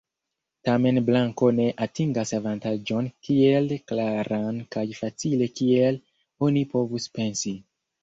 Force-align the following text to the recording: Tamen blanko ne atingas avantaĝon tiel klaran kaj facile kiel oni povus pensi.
Tamen 0.69 0.95
blanko 1.09 1.49
ne 1.57 1.67
atingas 1.87 2.33
avantaĝon 2.39 3.11
tiel 3.29 3.77
klaran 3.93 4.61
kaj 4.79 4.89
facile 5.05 5.53
kiel 5.63 6.05
oni 6.51 6.69
povus 6.77 7.11
pensi. 7.21 7.59